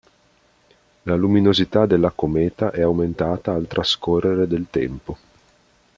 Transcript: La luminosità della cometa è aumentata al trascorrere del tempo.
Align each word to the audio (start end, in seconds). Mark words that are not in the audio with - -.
La 1.03 1.15
luminosità 1.15 1.85
della 1.85 2.09
cometa 2.09 2.71
è 2.71 2.81
aumentata 2.81 3.53
al 3.53 3.67
trascorrere 3.67 4.47
del 4.47 4.65
tempo. 4.67 5.15